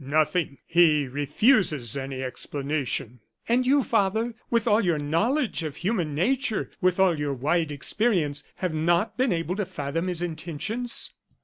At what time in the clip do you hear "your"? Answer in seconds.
4.83-4.97, 7.19-7.35